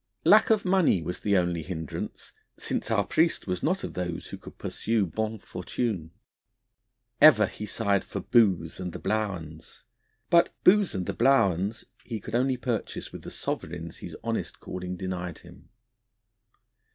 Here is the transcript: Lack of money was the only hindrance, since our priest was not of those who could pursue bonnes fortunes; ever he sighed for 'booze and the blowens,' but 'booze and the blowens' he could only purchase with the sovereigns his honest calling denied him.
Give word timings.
Lack 0.25 0.49
of 0.49 0.65
money 0.65 1.03
was 1.03 1.19
the 1.19 1.37
only 1.37 1.61
hindrance, 1.61 2.33
since 2.57 2.89
our 2.89 3.05
priest 3.05 3.45
was 3.45 3.61
not 3.61 3.83
of 3.83 3.93
those 3.93 4.29
who 4.29 4.37
could 4.39 4.57
pursue 4.57 5.05
bonnes 5.05 5.43
fortunes; 5.43 6.09
ever 7.21 7.45
he 7.45 7.67
sighed 7.67 8.03
for 8.03 8.19
'booze 8.19 8.79
and 8.79 8.93
the 8.93 8.99
blowens,' 8.99 9.83
but 10.31 10.51
'booze 10.63 10.95
and 10.95 11.05
the 11.05 11.13
blowens' 11.13 11.85
he 12.03 12.19
could 12.19 12.33
only 12.33 12.57
purchase 12.57 13.11
with 13.11 13.21
the 13.21 13.29
sovereigns 13.29 13.97
his 13.97 14.17
honest 14.23 14.59
calling 14.59 14.95
denied 14.97 15.37
him. 15.37 15.69